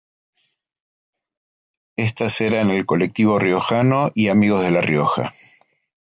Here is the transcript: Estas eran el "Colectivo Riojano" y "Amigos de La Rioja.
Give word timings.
Estas 1.95 2.41
eran 2.41 2.71
el 2.71 2.87
"Colectivo 2.87 3.37
Riojano" 3.37 4.09
y 4.15 4.29
"Amigos 4.29 4.63
de 4.63 4.71
La 4.71 4.81
Rioja. 4.81 5.31